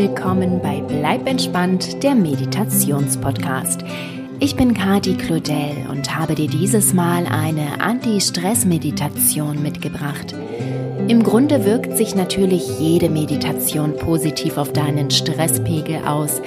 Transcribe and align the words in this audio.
willkommen 0.00 0.62
bei 0.62 0.80
Bleib 0.80 1.28
entspannt, 1.28 2.02
der 2.02 2.14
Meditationspodcast. 2.14 3.84
Ich 4.38 4.56
bin 4.56 4.72
Kati 4.72 5.12
Claudel 5.12 5.88
und 5.90 6.18
habe 6.18 6.34
dir 6.34 6.48
dieses 6.48 6.94
Mal 6.94 7.26
eine 7.26 7.82
Anti-Stress-Meditation 7.82 9.62
mitgebracht. 9.62 10.34
Im 11.06 11.22
Grunde 11.22 11.66
wirkt 11.66 11.98
sich 11.98 12.14
natürlich 12.14 12.80
jede 12.80 13.10
Meditation 13.10 13.94
positiv 13.94 14.56
auf 14.56 14.72
deinen 14.72 15.10
Stresspegel 15.10 16.06
aus. 16.06 16.40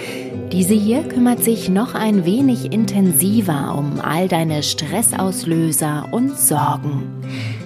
Diese 0.51 0.73
hier 0.73 1.03
kümmert 1.03 1.43
sich 1.43 1.69
noch 1.69 1.93
ein 1.93 2.25
wenig 2.25 2.73
intensiver 2.73 3.75
um 3.77 3.99
all 3.99 4.27
deine 4.27 4.63
Stressauslöser 4.63 6.07
und 6.09 6.39
Sorgen. 6.39 7.03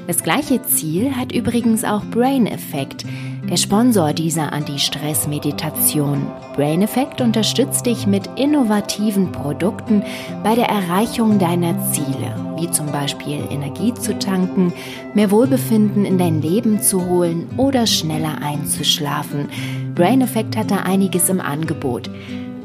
Das 0.05 0.21
gleiche 0.21 0.61
Ziel 0.63 1.15
hat 1.15 1.31
übrigens 1.31 1.85
auch 1.85 2.03
Brain 2.05 2.45
Effect, 2.45 3.05
der 3.49 3.57
Sponsor 3.57 4.11
dieser 4.13 4.51
Anti-Stress-Meditation. 4.51 6.27
Brain 6.55 6.81
Effect 6.81 7.21
unterstützt 7.21 7.85
dich 7.85 8.05
mit 8.05 8.27
innovativen 8.35 9.31
Produkten 9.31 10.03
bei 10.43 10.55
der 10.55 10.67
Erreichung 10.67 11.39
deiner 11.39 11.75
Ziele, 11.91 12.35
wie 12.57 12.69
zum 12.71 12.91
Beispiel 12.91 13.39
Energie 13.49 13.93
zu 13.93 14.17
tanken, 14.19 14.73
mehr 15.13 15.31
Wohlbefinden 15.31 16.03
in 16.03 16.17
dein 16.17 16.41
Leben 16.41 16.81
zu 16.81 17.05
holen 17.07 17.47
oder 17.55 17.87
schneller 17.87 18.41
einzuschlafen. 18.41 19.47
Brain 19.95 20.21
Effect 20.21 20.57
hat 20.57 20.69
da 20.69 20.77
einiges 20.77 21.29
im 21.29 21.39
Angebot. 21.39 22.09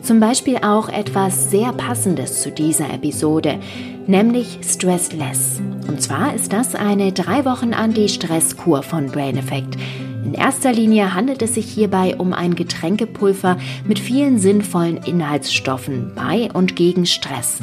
Zum 0.03 0.19
Beispiel 0.19 0.57
auch 0.57 0.89
etwas 0.89 1.51
sehr 1.51 1.73
Passendes 1.73 2.43
zu 2.43 2.51
dieser 2.51 2.93
Episode, 2.93 3.61
nämlich 4.09 4.59
Stressless. 4.65 5.61
Und 5.87 6.03
zwar 6.03 6.35
ist 6.35 6.53
das 6.53 6.75
eine 6.75 7.13
drei 7.13 7.45
Wochen 7.45 7.73
Anti-Stress-Kur 7.73 8.83
von 8.83 9.07
Brain 9.07 9.37
Effect. 9.37 9.77
In 10.25 10.35
erster 10.35 10.73
Linie 10.73 11.15
handelt 11.15 11.43
es 11.43 11.55
sich 11.55 11.67
hierbei 11.67 12.17
um 12.17 12.33
ein 12.33 12.55
Getränkepulver 12.55 13.59
mit 13.87 13.99
vielen 13.99 14.39
sinnvollen 14.39 14.99
Inhaltsstoffen 14.99 16.13
bei 16.15 16.51
und 16.53 16.77
gegen 16.77 17.07
Stress 17.07 17.59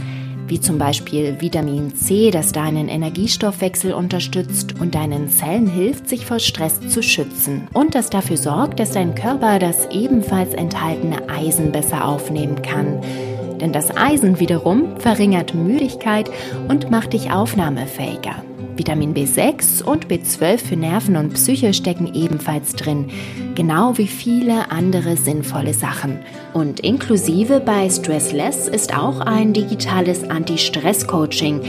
wie 0.49 0.59
zum 0.59 0.77
Beispiel 0.77 1.39
Vitamin 1.39 1.95
C, 1.95 2.31
das 2.31 2.52
deinen 2.52 2.89
Energiestoffwechsel 2.89 3.93
unterstützt 3.93 4.80
und 4.80 4.95
deinen 4.95 5.30
Zellen 5.30 5.67
hilft, 5.67 6.09
sich 6.09 6.25
vor 6.25 6.39
Stress 6.39 6.81
zu 6.87 7.03
schützen 7.03 7.67
und 7.73 7.95
das 7.95 8.09
dafür 8.09 8.37
sorgt, 8.37 8.80
dass 8.80 8.91
dein 8.91 9.15
Körper 9.15 9.59
das 9.59 9.87
ebenfalls 9.91 10.53
enthaltene 10.53 11.30
Eisen 11.30 11.71
besser 11.71 12.05
aufnehmen 12.05 12.61
kann. 12.61 13.02
Denn 13.61 13.73
das 13.73 13.95
Eisen 13.95 14.39
wiederum 14.39 14.97
verringert 14.99 15.53
Müdigkeit 15.53 16.30
und 16.67 16.89
macht 16.89 17.13
dich 17.13 17.31
aufnahmefähiger. 17.31 18.48
Vitamin 18.80 19.13
B6 19.13 19.83
und 19.83 20.08
B12 20.08 20.58
für 20.58 20.77
Nerven 20.77 21.17
und 21.17 21.33
Psyche 21.33 21.73
stecken 21.73 22.13
ebenfalls 22.16 22.73
drin, 22.75 23.09
genau 23.53 23.97
wie 23.97 24.08
viele 24.08 24.71
andere 24.71 25.17
sinnvolle 25.17 25.73
Sachen. 25.73 26.19
Und 26.53 26.80
inklusive 26.80 27.59
bei 27.59 27.89
Stressless 27.89 28.69
ist 28.69 28.97
auch 28.97 29.19
ein 29.19 29.52
digitales 29.52 30.23
Anti-Stress-Coaching, 30.23 31.61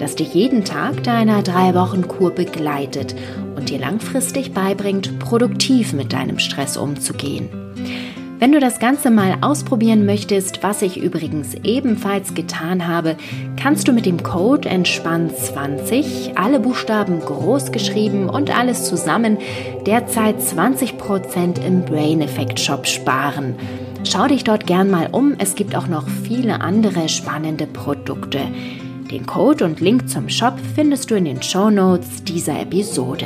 das 0.00 0.16
dich 0.16 0.34
jeden 0.34 0.64
Tag 0.64 1.04
deiner 1.04 1.44
drei 1.44 1.72
Wochen 1.74 2.08
Kur 2.08 2.32
begleitet 2.32 3.14
und 3.54 3.70
dir 3.70 3.78
langfristig 3.78 4.52
beibringt, 4.52 5.20
produktiv 5.20 5.92
mit 5.92 6.12
deinem 6.12 6.40
Stress 6.40 6.76
umzugehen. 6.76 7.65
Wenn 8.38 8.52
du 8.52 8.60
das 8.60 8.78
Ganze 8.78 9.10
mal 9.10 9.38
ausprobieren 9.40 10.04
möchtest, 10.04 10.62
was 10.62 10.82
ich 10.82 10.98
übrigens 10.98 11.54
ebenfalls 11.64 12.34
getan 12.34 12.86
habe, 12.86 13.16
kannst 13.56 13.88
du 13.88 13.94
mit 13.94 14.04
dem 14.04 14.22
Code 14.22 14.68
entspann20, 14.68 16.36
alle 16.36 16.60
Buchstaben 16.60 17.20
groß 17.20 17.72
geschrieben 17.72 18.28
und 18.28 18.54
alles 18.54 18.84
zusammen, 18.84 19.38
derzeit 19.86 20.36
20% 20.40 21.64
im 21.66 21.86
Brain 21.86 22.20
Effect 22.20 22.60
Shop 22.60 22.86
sparen. 22.86 23.54
Schau 24.04 24.26
dich 24.26 24.44
dort 24.44 24.66
gern 24.66 24.90
mal 24.90 25.08
um, 25.12 25.34
es 25.38 25.54
gibt 25.54 25.74
auch 25.74 25.88
noch 25.88 26.06
viele 26.06 26.60
andere 26.60 27.08
spannende 27.08 27.66
Produkte. 27.66 28.40
Den 29.10 29.24
Code 29.24 29.64
und 29.64 29.80
Link 29.80 30.10
zum 30.10 30.28
Shop 30.28 30.58
findest 30.74 31.10
du 31.10 31.14
in 31.14 31.24
den 31.24 31.42
Show 31.42 31.70
Notes 31.70 32.22
dieser 32.22 32.60
Episode. 32.60 33.24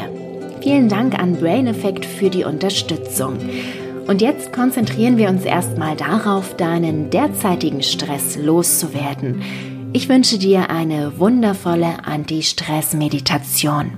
Vielen 0.62 0.88
Dank 0.88 1.19
an 1.19 1.34
Brain 1.37 1.66
Effect 1.66 2.04
für 2.04 2.31
die 2.31 2.44
Unterstützung. 2.44 3.38
Und 4.10 4.21
jetzt 4.21 4.53
konzentrieren 4.53 5.19
wir 5.19 5.28
uns 5.28 5.44
erstmal 5.44 5.94
darauf, 5.94 6.56
deinen 6.56 7.10
derzeitigen 7.10 7.81
Stress 7.81 8.37
loszuwerden. 8.37 9.41
Ich 9.93 10.09
wünsche 10.09 10.37
dir 10.37 10.69
eine 10.69 11.21
wundervolle 11.21 12.04
Anti-Stress-Meditation. 12.04 13.93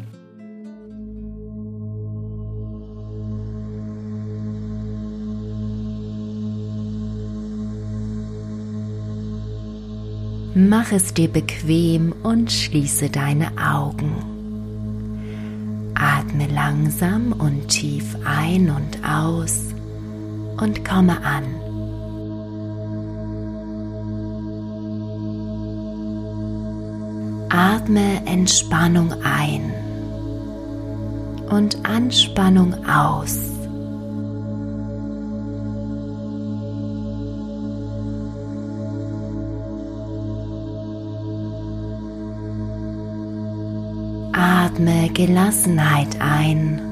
Mach 10.54 10.92
es 10.92 11.14
dir 11.14 11.28
bequem 11.28 12.14
und 12.22 12.52
schließe 12.52 13.08
deine 13.08 13.50
Augen. 13.56 14.12
Atme 15.94 16.48
langsam 16.48 17.32
und 17.32 17.68
tief 17.68 18.14
ein 18.26 18.68
und 18.68 18.98
aus 19.08 19.72
und 20.62 20.84
komme 20.84 21.16
an. 21.24 21.44
Atme 27.50 28.24
Entspannung 28.26 29.12
ein 29.24 29.72
und 31.50 31.84
Anspannung 31.84 32.74
aus. 32.86 33.38
Atme 44.32 45.10
Gelassenheit 45.12 46.08
ein 46.20 46.91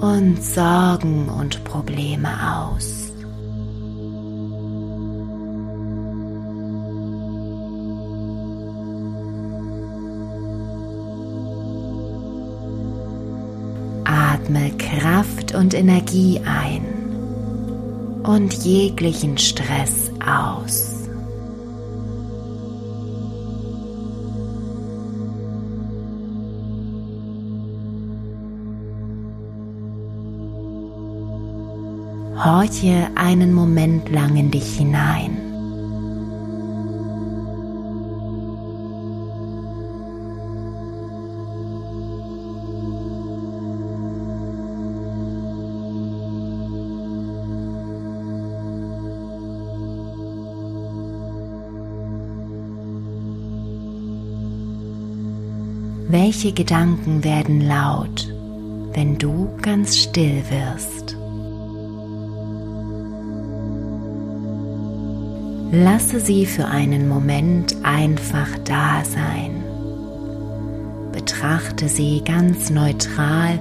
und 0.00 0.42
Sorgen 0.42 1.28
und 1.28 1.64
Probleme 1.64 2.28
aus. 2.28 3.12
Atme 14.04 14.70
Kraft 14.78 15.54
und 15.54 15.74
Energie 15.74 16.40
ein 16.44 16.84
und 18.22 18.52
jeglichen 18.64 19.38
Stress 19.38 20.10
aus. 20.24 20.95
Horche 32.46 33.08
einen 33.16 33.52
Moment 33.52 34.08
lang 34.08 34.36
in 34.36 34.52
dich 34.52 34.76
hinein. 34.76 35.36
Welche 56.08 56.52
Gedanken 56.52 57.24
werden 57.24 57.66
laut, 57.66 58.32
wenn 58.92 59.18
du 59.18 59.48
ganz 59.60 59.96
still 59.98 60.44
wirst? 60.48 61.15
Lasse 65.72 66.20
sie 66.20 66.46
für 66.46 66.66
einen 66.66 67.08
Moment 67.08 67.76
einfach 67.82 68.48
da 68.64 69.04
sein. 69.04 69.64
Betrachte 71.12 71.88
sie 71.88 72.22
ganz 72.24 72.70
neutral, 72.70 73.58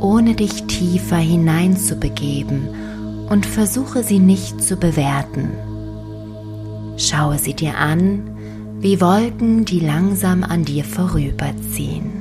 ohne 0.00 0.34
dich 0.34 0.64
tiefer 0.64 1.16
hineinzubegeben 1.16 2.68
und 3.28 3.46
versuche 3.46 4.04
sie 4.04 4.20
nicht 4.20 4.62
zu 4.62 4.76
bewerten. 4.76 5.50
Schaue 6.96 7.38
sie 7.38 7.54
dir 7.54 7.76
an, 7.76 8.22
wie 8.78 9.00
Wolken, 9.00 9.64
die 9.64 9.80
langsam 9.80 10.44
an 10.44 10.64
dir 10.64 10.84
vorüberziehen. 10.84 12.12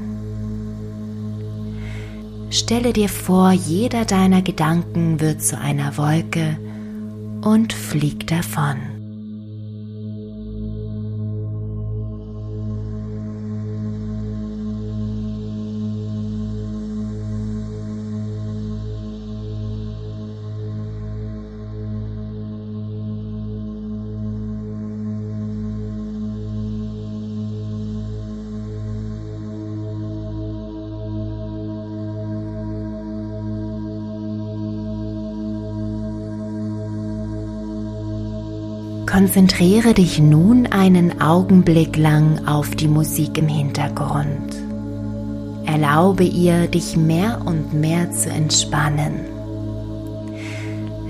Stelle 2.49 2.93
dir 2.93 3.09
vor, 3.09 3.51
jeder 3.51 4.05
deiner 4.05 4.41
Gedanken 4.41 5.19
wird 5.19 5.43
zu 5.43 5.59
einer 5.59 5.97
Wolke 5.97 6.57
und 7.41 7.73
fliegt 7.73 8.31
davon. 8.31 8.98
Konzentriere 39.09 39.95
dich 39.95 40.19
nun 40.19 40.67
einen 40.67 41.19
Augenblick 41.19 41.97
lang 41.97 42.47
auf 42.47 42.75
die 42.75 42.87
Musik 42.87 43.39
im 43.39 43.47
Hintergrund. 43.47 44.55
Erlaube 45.65 46.23
ihr, 46.23 46.67
dich 46.67 46.95
mehr 46.95 47.41
und 47.43 47.73
mehr 47.73 48.11
zu 48.11 48.29
entspannen. 48.29 49.25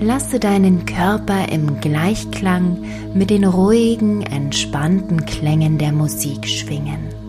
Lasse 0.00 0.40
deinen 0.40 0.86
Körper 0.86 1.52
im 1.52 1.78
Gleichklang 1.82 2.78
mit 3.12 3.28
den 3.28 3.44
ruhigen, 3.44 4.22
entspannten 4.22 5.26
Klängen 5.26 5.76
der 5.76 5.92
Musik 5.92 6.48
schwingen. 6.48 7.19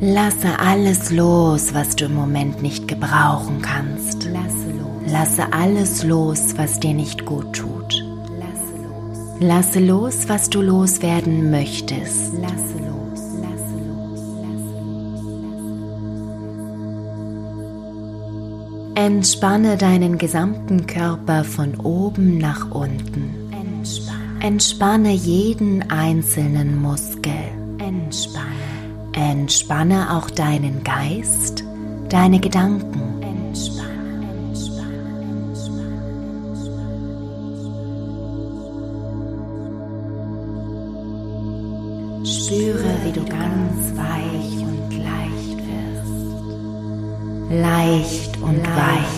Lasse 0.00 0.60
alles 0.60 1.10
los, 1.10 1.74
was 1.74 1.96
du 1.96 2.04
im 2.04 2.14
Moment 2.14 2.62
nicht 2.62 2.86
gebrauchen 2.86 3.60
kannst. 3.62 4.22
Lasse 4.26 4.70
los. 4.70 5.12
Lasse 5.12 5.52
alles 5.52 6.04
los, 6.04 6.56
was 6.56 6.78
dir 6.78 6.94
nicht 6.94 7.26
gut 7.26 7.52
tut. 7.52 8.04
Lasse 8.38 8.76
los. 8.84 9.40
Lasse 9.40 9.80
los, 9.80 10.28
was 10.28 10.50
du 10.50 10.62
loswerden 10.62 11.50
möchtest. 11.50 12.32
Lasse 12.34 12.78
los. 12.78 13.20
Lasse 13.42 13.74
los. 13.88 14.20
Lasse 14.40 14.78
los. 18.92 18.94
Entspanne 18.94 19.76
deinen 19.76 20.16
gesamten 20.16 20.86
Körper 20.86 21.42
von 21.42 21.74
oben 21.74 22.38
nach 22.38 22.70
unten. 22.70 23.34
Entspanne, 23.50 24.46
Entspanne 24.46 25.10
jeden 25.10 25.90
einzelnen 25.90 26.80
Muskel. 26.80 27.32
Entspanne. 27.78 28.67
Entspanne 29.18 30.16
auch 30.16 30.30
deinen 30.30 30.84
Geist, 30.84 31.64
deine 32.08 32.38
Gedanken. 32.38 33.02
Spüre, 42.24 42.94
wie 43.04 43.12
du 43.12 43.24
ganz 43.24 43.96
weich 43.96 44.62
und 44.62 44.90
leicht 45.02 45.58
wirst. 45.66 46.30
Leicht 47.50 48.36
und 48.40 48.62
weich. 48.62 49.17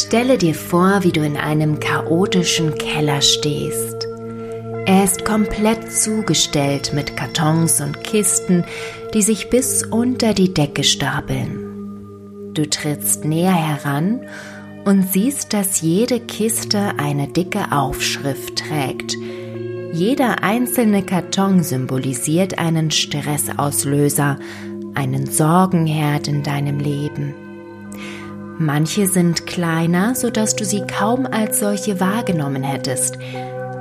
Stelle 0.00 0.38
dir 0.38 0.54
vor, 0.54 1.02
wie 1.02 1.10
du 1.10 1.24
in 1.24 1.36
einem 1.36 1.80
chaotischen 1.80 2.78
Keller 2.78 3.20
stehst. 3.20 4.06
Er 4.86 5.02
ist 5.02 5.24
komplett 5.24 5.90
zugestellt 5.90 6.92
mit 6.94 7.16
Kartons 7.16 7.80
und 7.80 8.04
Kisten, 8.04 8.62
die 9.12 9.22
sich 9.22 9.50
bis 9.50 9.84
unter 9.84 10.34
die 10.34 10.54
Decke 10.54 10.84
stapeln. 10.84 12.52
Du 12.54 12.64
trittst 12.70 13.24
näher 13.24 13.52
heran 13.52 14.20
und 14.84 15.12
siehst, 15.12 15.52
dass 15.52 15.80
jede 15.80 16.20
Kiste 16.20 16.92
eine 16.98 17.26
dicke 17.26 17.72
Aufschrift 17.72 18.54
trägt. 18.68 19.16
Jeder 19.92 20.44
einzelne 20.44 21.02
Karton 21.02 21.64
symbolisiert 21.64 22.56
einen 22.60 22.92
Stressauslöser, 22.92 24.38
einen 24.94 25.26
Sorgenherd 25.26 26.28
in 26.28 26.44
deinem 26.44 26.78
Leben. 26.78 27.47
Manche 28.60 29.06
sind 29.06 29.46
kleiner, 29.46 30.16
sodass 30.16 30.56
du 30.56 30.64
sie 30.64 30.82
kaum 30.82 31.26
als 31.26 31.60
solche 31.60 32.00
wahrgenommen 32.00 32.64
hättest. 32.64 33.16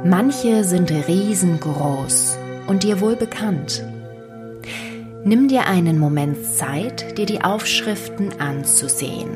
Manche 0.05 0.63
sind 0.63 0.91
riesengroß 0.91 2.37
und 2.67 2.83
dir 2.83 3.01
wohl 3.01 3.15
bekannt. 3.15 3.83
Nimm 5.23 5.47
dir 5.47 5.65
einen 5.65 5.97
Moment 5.97 6.37
Zeit, 6.45 7.17
dir 7.17 7.25
die 7.25 7.43
Aufschriften 7.43 8.39
anzusehen. 8.39 9.35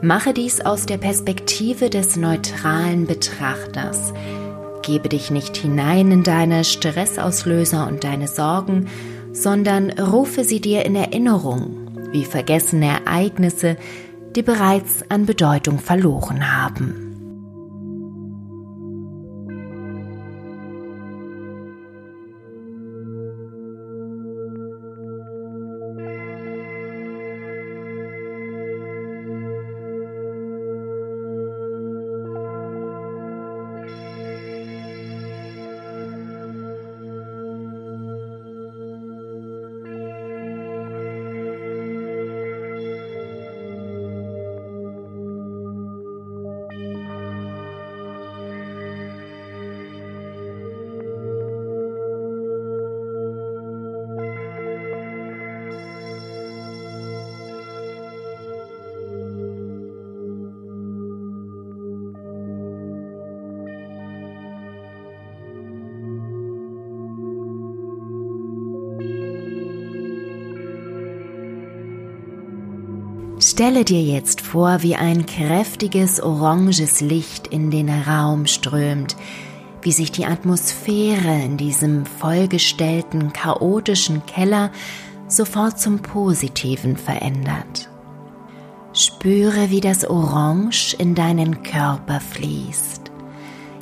Mache 0.00 0.32
dies 0.32 0.60
aus 0.60 0.86
der 0.86 0.98
Perspektive 0.98 1.90
des 1.90 2.14
neutralen 2.14 3.06
Betrachters. 3.06 4.12
Gebe 4.82 5.08
dich 5.08 5.32
nicht 5.32 5.56
hinein 5.56 6.12
in 6.12 6.22
deine 6.22 6.62
Stressauslöser 6.62 7.88
und 7.88 8.04
deine 8.04 8.28
Sorgen, 8.28 8.86
sondern 9.32 9.90
rufe 9.90 10.44
sie 10.44 10.60
dir 10.60 10.86
in 10.86 10.94
Erinnerung, 10.94 11.88
wie 12.12 12.24
vergessene 12.24 12.86
Ereignisse, 12.86 13.76
die 14.36 14.42
bereits 14.42 15.02
an 15.10 15.24
Bedeutung 15.24 15.78
verloren 15.78 16.54
haben. 16.54 17.05
Stelle 73.56 73.86
dir 73.86 74.02
jetzt 74.02 74.42
vor, 74.42 74.82
wie 74.82 74.96
ein 74.96 75.24
kräftiges 75.24 76.22
oranges 76.22 77.00
Licht 77.00 77.46
in 77.46 77.70
den 77.70 77.88
Raum 77.88 78.44
strömt, 78.44 79.16
wie 79.80 79.92
sich 79.92 80.12
die 80.12 80.26
Atmosphäre 80.26 81.42
in 81.42 81.56
diesem 81.56 82.04
vollgestellten, 82.04 83.32
chaotischen 83.32 84.26
Keller 84.26 84.70
sofort 85.26 85.80
zum 85.80 86.00
Positiven 86.00 86.98
verändert. 86.98 87.88
Spüre, 88.92 89.70
wie 89.70 89.80
das 89.80 90.06
Orange 90.06 90.94
in 90.98 91.14
deinen 91.14 91.62
Körper 91.62 92.20
fließt, 92.20 93.10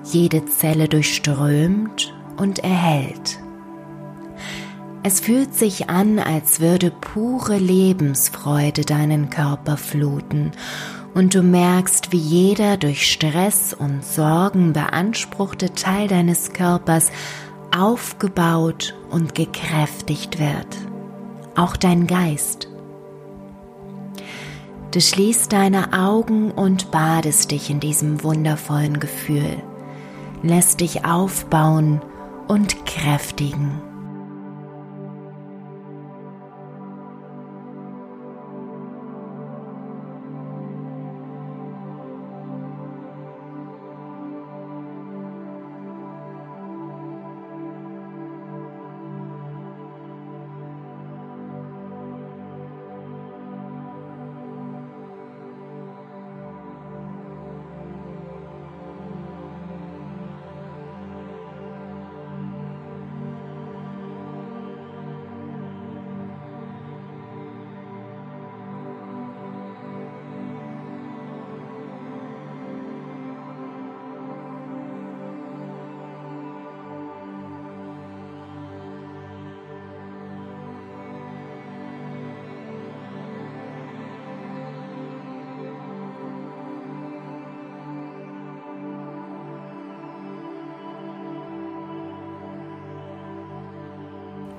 jede 0.04 0.44
Zelle 0.44 0.88
durchströmt 0.88 2.14
und 2.36 2.60
erhält. 2.60 3.40
Es 5.06 5.20
fühlt 5.20 5.54
sich 5.54 5.90
an, 5.90 6.18
als 6.18 6.60
würde 6.60 6.90
pure 6.90 7.58
Lebensfreude 7.58 8.86
deinen 8.86 9.28
Körper 9.28 9.76
fluten 9.76 10.52
und 11.12 11.34
du 11.34 11.42
merkst, 11.42 12.10
wie 12.10 12.16
jeder 12.16 12.78
durch 12.78 13.12
Stress 13.12 13.74
und 13.74 14.02
Sorgen 14.02 14.72
beanspruchte 14.72 15.74
Teil 15.74 16.08
deines 16.08 16.54
Körpers 16.54 17.12
aufgebaut 17.76 18.94
und 19.10 19.34
gekräftigt 19.34 20.40
wird. 20.40 20.74
Auch 21.54 21.76
dein 21.76 22.06
Geist. 22.06 22.68
Du 24.90 25.02
schließt 25.02 25.52
deine 25.52 25.92
Augen 25.92 26.50
und 26.50 26.90
badest 26.90 27.50
dich 27.50 27.68
in 27.68 27.78
diesem 27.78 28.22
wundervollen 28.22 29.00
Gefühl, 29.00 29.62
lässt 30.42 30.80
dich 30.80 31.04
aufbauen 31.04 32.00
und 32.48 32.86
kräftigen. 32.86 33.82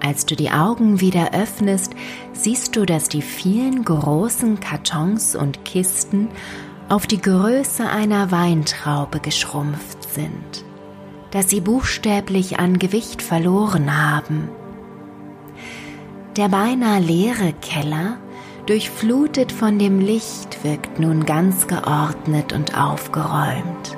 Als 0.05 0.27
du 0.27 0.35
die 0.35 0.51
Augen 0.51 1.01
wieder 1.01 1.33
öffnest, 1.33 1.95
siehst 2.31 2.75
du, 2.75 2.85
dass 2.85 3.09
die 3.09 3.23
vielen 3.23 3.83
großen 3.83 4.59
Kartons 4.59 5.35
und 5.35 5.65
Kisten 5.65 6.27
auf 6.89 7.07
die 7.07 7.19
Größe 7.19 7.89
einer 7.89 8.29
Weintraube 8.29 9.19
geschrumpft 9.19 10.03
sind, 10.13 10.63
dass 11.31 11.49
sie 11.49 11.59
buchstäblich 11.59 12.59
an 12.59 12.77
Gewicht 12.77 13.23
verloren 13.23 13.99
haben. 13.99 14.49
Der 16.37 16.49
beinahe 16.49 16.99
leere 16.99 17.53
Keller, 17.61 18.17
durchflutet 18.67 19.51
von 19.51 19.79
dem 19.79 19.99
Licht, 19.99 20.63
wirkt 20.63 20.99
nun 20.99 21.25
ganz 21.25 21.65
geordnet 21.65 22.53
und 22.53 22.77
aufgeräumt. 22.77 23.94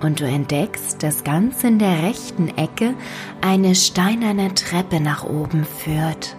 Und 0.00 0.20
du 0.20 0.24
entdeckst, 0.24 1.02
dass 1.02 1.24
ganz 1.24 1.64
in 1.64 1.78
der 1.78 2.02
rechten 2.02 2.48
Ecke 2.56 2.94
eine 3.40 3.74
steinerne 3.74 4.54
Treppe 4.54 5.00
nach 5.00 5.24
oben 5.24 5.64
führt. 5.64 6.36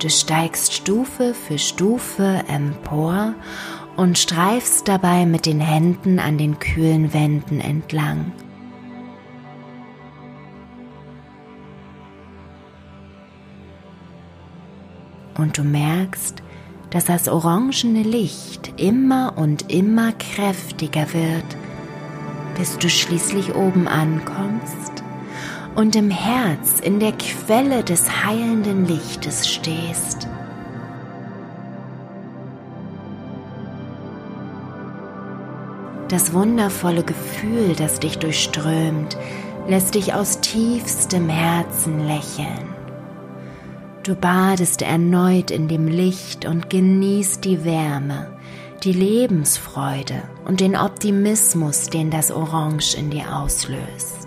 Du 0.00 0.08
steigst 0.08 0.72
Stufe 0.72 1.34
für 1.34 1.58
Stufe 1.58 2.42
empor 2.48 3.34
und 3.96 4.18
streifst 4.18 4.88
dabei 4.88 5.26
mit 5.26 5.46
den 5.46 5.60
Händen 5.60 6.18
an 6.18 6.38
den 6.38 6.58
kühlen 6.58 7.12
Wänden 7.12 7.60
entlang. 7.60 8.32
Und 15.36 15.56
du 15.56 15.62
merkst, 15.62 16.42
dass 16.90 17.06
das 17.06 17.28
orangene 17.28 18.02
Licht 18.02 18.74
immer 18.78 19.34
und 19.36 19.70
immer 19.72 20.12
kräftiger 20.12 21.12
wird 21.14 21.56
bis 22.60 22.76
du 22.76 22.90
schließlich 22.90 23.54
oben 23.54 23.88
ankommst 23.88 25.02
und 25.76 25.96
im 25.96 26.10
Herz 26.10 26.78
in 26.78 27.00
der 27.00 27.12
Quelle 27.12 27.82
des 27.82 28.22
heilenden 28.22 28.84
Lichtes 28.84 29.48
stehst. 29.48 30.28
Das 36.08 36.34
wundervolle 36.34 37.02
Gefühl, 37.02 37.74
das 37.78 37.98
dich 37.98 38.18
durchströmt, 38.18 39.16
lässt 39.66 39.94
dich 39.94 40.12
aus 40.12 40.42
tiefstem 40.42 41.30
Herzen 41.30 42.06
lächeln. 42.06 42.74
Du 44.02 44.14
badest 44.14 44.82
erneut 44.82 45.50
in 45.50 45.66
dem 45.66 45.88
Licht 45.88 46.44
und 46.44 46.68
genießt 46.68 47.42
die 47.42 47.64
Wärme, 47.64 48.26
die 48.84 48.92
Lebensfreude 48.92 50.22
und 50.46 50.60
den 50.60 50.76
Optimismus, 50.76 51.90
den 51.90 52.10
das 52.10 52.30
Orange 52.30 52.96
in 52.96 53.10
dir 53.10 53.36
auslöst. 53.36 54.19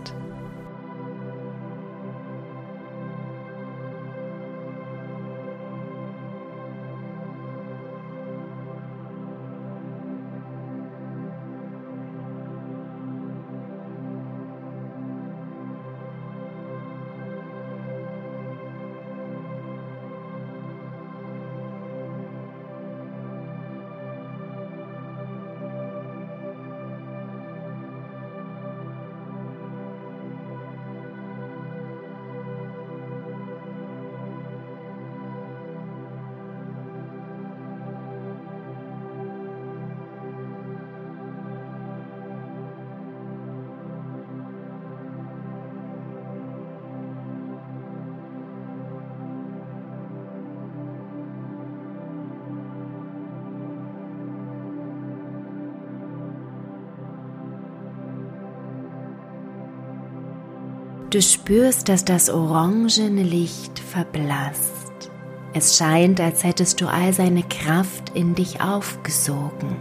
Du 61.14 61.22
spürst, 61.22 61.90
dass 61.90 62.04
das 62.06 62.32
orangene 62.32 63.22
Licht 63.22 63.78
verblasst. 63.78 65.12
Es 65.54 65.78
scheint, 65.78 66.20
als 66.20 66.44
hättest 66.44 66.82
du 66.82 66.88
all 66.88 67.14
seine 67.14 67.44
Kraft 67.44 68.16
in 68.16 68.34
dich 68.34 68.62
aufgesogen, 68.62 69.76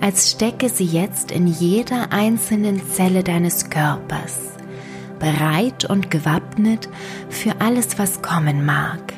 als 0.00 0.30
stecke 0.30 0.70
sie 0.70 0.86
jetzt 0.86 1.30
in 1.30 1.46
jeder 1.46 2.10
einzelnen 2.10 2.80
Zelle 2.90 3.22
deines 3.22 3.68
Körpers, 3.68 4.38
bereit 5.18 5.84
und 5.84 6.10
gewappnet 6.10 6.88
für 7.28 7.60
alles, 7.60 7.98
was 7.98 8.22
kommen 8.22 8.64
mag. 8.64 9.12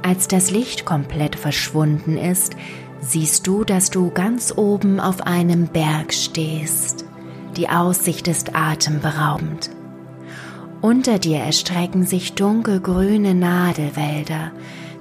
Als 0.00 0.26
das 0.26 0.50
Licht 0.50 0.86
komplett 0.86 1.36
verschwunden 1.36 2.16
ist, 2.16 2.56
siehst 3.00 3.46
du, 3.46 3.64
dass 3.64 3.90
du 3.90 4.10
ganz 4.10 4.52
oben 4.56 5.00
auf 5.00 5.22
einem 5.22 5.66
Berg 5.66 6.12
stehst. 6.12 7.04
Die 7.56 7.68
Aussicht 7.68 8.28
ist 8.28 8.54
atemberaubend. 8.54 9.70
Unter 10.80 11.18
dir 11.18 11.38
erstrecken 11.38 12.04
sich 12.04 12.34
dunkelgrüne 12.34 13.34
Nadelwälder, 13.34 14.52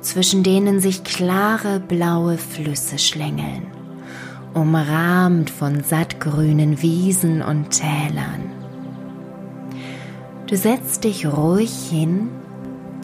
zwischen 0.01 0.44
denen 0.44 0.79
sich 0.79 1.03
klare 1.03 1.79
blaue 1.79 2.38
Flüsse 2.38 2.98
schlängeln, 3.00 3.68
umrahmt 4.53 5.50
von 5.50 5.84
sattgrünen 5.84 6.82
Wiesen 6.82 7.41
und 7.41 7.72
Tälern. 7.72 8.51
Du 10.48 10.58
setzt 10.58 11.03
dich 11.03 11.27
ruhig 11.27 11.72
hin 11.89 12.29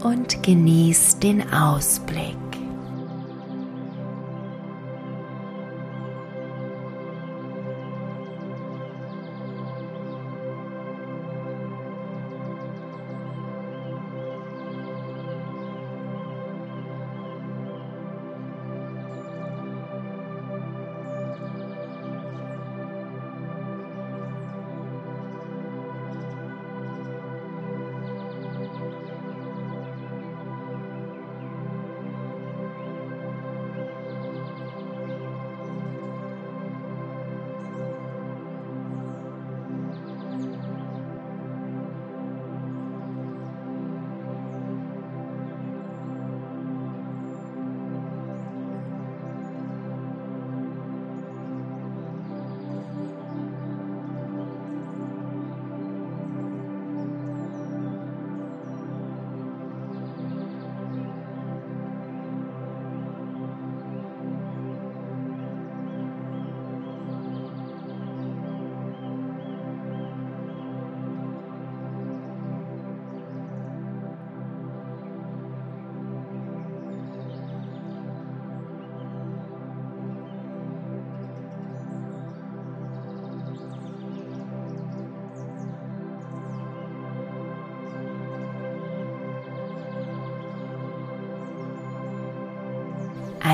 und 0.03 0.41
genießt 0.41 1.21
den 1.21 1.53
Ausblick. 1.53 2.44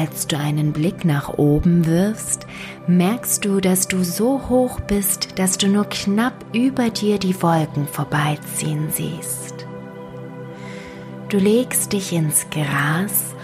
Als 0.01 0.25
du 0.25 0.35
einen 0.35 0.73
Blick 0.73 1.05
nach 1.05 1.37
oben 1.37 1.85
wirfst, 1.85 2.47
merkst 2.87 3.45
du, 3.45 3.59
dass 3.59 3.87
du 3.87 4.03
so 4.03 4.49
hoch 4.49 4.79
bist, 4.79 5.37
dass 5.37 5.59
du 5.59 5.67
nur 5.67 5.85
knapp 5.85 6.33
über 6.53 6.89
dir 6.89 7.19
die 7.19 7.39
Wolken 7.39 7.85
vorbeiziehen 7.85 8.87
siehst. 8.89 9.67
Du 11.29 11.37
legst 11.37 11.93
dich 11.93 12.13
ins 12.13 12.47
Gras 12.49 13.35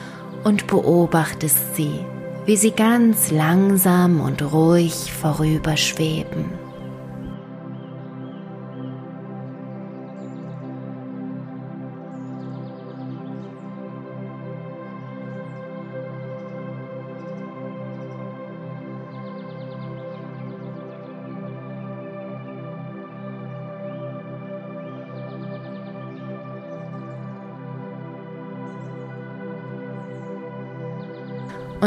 und 0.43 0.65
beobachtest 0.65 1.75
sie, 1.75 1.99
wie 2.47 2.57
sie 2.57 2.71
ganz 2.71 3.29
langsam 3.29 4.19
und 4.19 4.41
ruhig 4.41 5.13
vorüberschweben. 5.13 6.45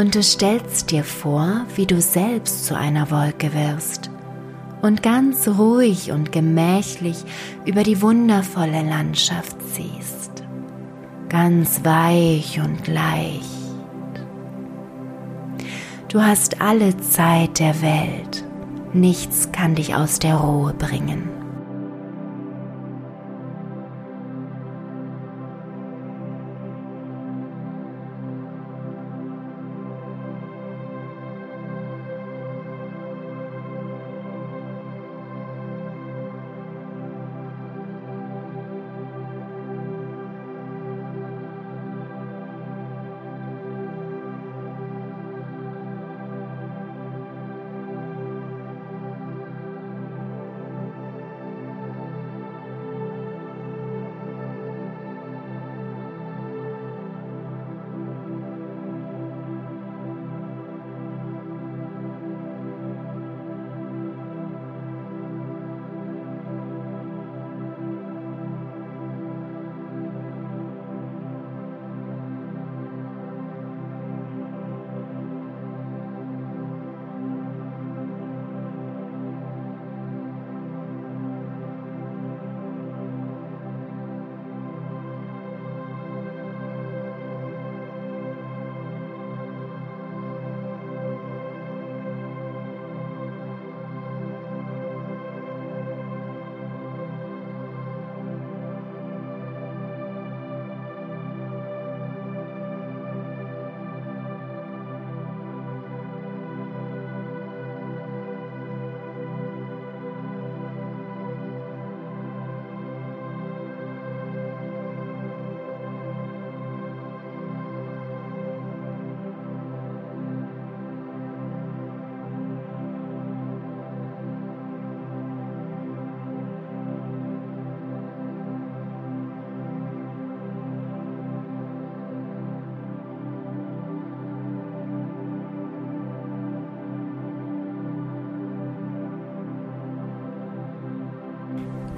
Und 0.01 0.15
du 0.15 0.23
stellst 0.23 0.89
dir 0.89 1.03
vor, 1.03 1.67
wie 1.75 1.85
du 1.85 2.01
selbst 2.01 2.65
zu 2.65 2.75
einer 2.75 3.11
Wolke 3.11 3.53
wirst 3.53 4.09
und 4.81 5.03
ganz 5.03 5.47
ruhig 5.47 6.11
und 6.11 6.31
gemächlich 6.31 7.23
über 7.65 7.83
die 7.83 8.01
wundervolle 8.01 8.81
Landschaft 8.81 9.55
ziehst, 9.61 10.43
ganz 11.29 11.81
weich 11.83 12.59
und 12.59 12.87
leicht. 12.87 13.45
Du 16.07 16.23
hast 16.23 16.61
alle 16.61 16.97
Zeit 16.97 17.59
der 17.59 17.79
Welt, 17.83 18.43
nichts 18.93 19.51
kann 19.51 19.75
dich 19.75 19.93
aus 19.93 20.17
der 20.17 20.37
Ruhe 20.37 20.73
bringen. 20.73 21.40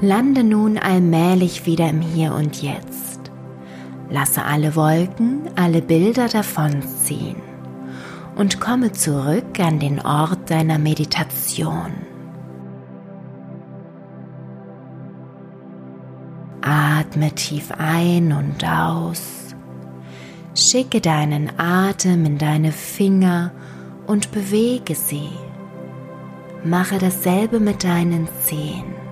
Lande 0.04 0.44
nun 0.44 0.78
allmählich 0.78 1.66
wieder 1.66 1.90
im 1.90 2.02
Hier 2.02 2.34
und 2.34 2.62
Jetzt. 2.62 3.32
Lasse 4.10 4.44
alle 4.44 4.76
Wolken, 4.76 5.50
alle 5.56 5.82
Bilder 5.82 6.28
davonziehen 6.28 7.38
und 8.36 8.60
komme 8.60 8.92
zurück 8.92 9.58
an 9.62 9.80
den 9.80 10.02
Ort 10.02 10.52
deiner 10.52 10.78
Meditation. 10.78 11.94
Atme 16.62 17.32
tief 17.32 17.72
ein 17.78 18.34
und 18.34 18.66
aus. 18.66 19.56
Schicke 20.54 21.00
deinen 21.00 21.50
Atem 21.58 22.26
in 22.26 22.38
deine 22.38 22.74
Finger 22.74 23.52
und 24.06 24.34
bewege 24.34 24.96
sie. 24.96 25.30
Mache 26.66 26.98
dasselbe 26.98 27.62
mit 27.62 27.86
deinen 27.86 28.28
Zehen. 28.42 29.03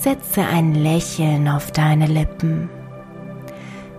Setze 0.00 0.42
ein 0.42 0.76
Lächeln 0.76 1.48
auf 1.48 1.72
deine 1.72 2.06
Lippen. 2.06 2.70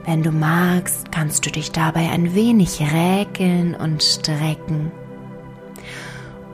Wenn 0.05 0.23
du 0.23 0.31
magst, 0.31 1.11
kannst 1.11 1.45
du 1.45 1.51
dich 1.51 1.73
dabei 1.73 2.09
ein 2.09 2.33
wenig 2.33 2.79
räkeln 2.79 3.75
und 3.75 4.01
strecken. 4.01 4.93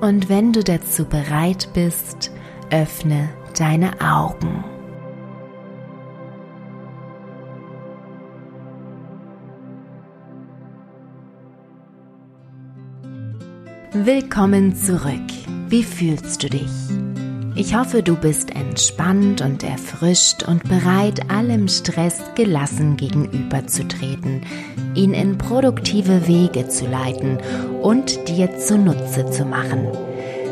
Und 0.01 0.29
wenn 0.29 0.51
du 0.51 0.63
dazu 0.63 1.05
bereit 1.05 1.69
bist, 1.75 2.31
öffne 2.71 3.29
deine 3.55 3.91
Augen. 4.01 4.63
Willkommen 13.93 14.75
zurück. 14.75 15.21
Wie 15.69 15.83
fühlst 15.83 16.41
du 16.41 16.49
dich? 16.49 17.04
Ich 17.57 17.73
hoffe, 17.73 18.03
du 18.03 18.17
bist 18.17 18.53
entspannt 18.53 19.39
und 19.39 19.63
erfrischt 19.63 20.43
und 20.43 20.63
bereit, 20.63 21.31
allem 21.31 21.69
Stress 21.69 22.19
gelassen 22.35 22.97
gegenüberzutreten, 22.97 24.41
ihn 24.93 25.13
in 25.13 25.37
produktive 25.37 26.27
Wege 26.27 26.67
zu 26.67 26.85
leiten 26.85 27.37
und 27.81 28.27
dir 28.27 28.57
zunutze 28.57 29.29
zu 29.29 29.45
machen. 29.45 29.87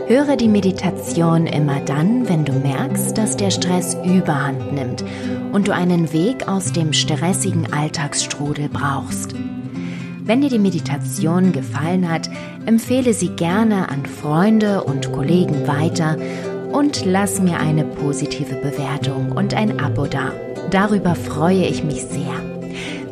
Höre 0.08 0.38
die 0.38 0.48
Meditation 0.48 1.46
immer 1.46 1.82
dann, 1.82 2.30
wenn 2.30 2.46
du 2.46 2.54
merkst, 2.54 3.18
dass 3.18 3.36
der 3.36 3.52
Stress 3.52 3.98
überhand 4.06 4.72
nimmt 4.72 5.04
und 5.52 5.68
du 5.68 5.74
einen 5.74 6.13
Weg 6.13 6.48
aus 6.48 6.72
dem 6.72 6.94
stressigen 6.94 7.74
Alltagsstrudel 7.74 8.70
brauchst. 8.70 9.36
Wenn 10.26 10.39
dir 10.39 10.50
die 10.50 10.60
Meditation 10.60 11.52
gefallen 11.52 12.10
hat, 12.10 12.30
empfehle 12.66 13.13
sie 13.13 13.30
gerne 13.30 13.89
an 13.89 14.06
Freunde 14.06 14.86
und 14.86 15.12
Kollegen 15.12 15.68
weiter 15.68 16.16
und 16.74 17.06
lass 17.06 17.40
mir 17.40 17.60
eine 17.60 17.86
positive 17.86 18.56
Bewertung 18.56 19.32
und 19.32 19.54
ein 19.54 19.80
Abo 19.80 20.08
da. 20.08 20.34
Darüber 20.72 21.16
freue 21.16 21.66
ich 21.66 21.84
mich 21.84 22.04
sehr. 22.04 22.34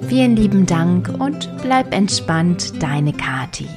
Vielen 0.07 0.35
lieben 0.35 0.65
Dank 0.65 1.09
und 1.19 1.49
bleib 1.61 1.93
entspannt, 1.93 2.81
deine 2.81 3.13
Kati. 3.13 3.67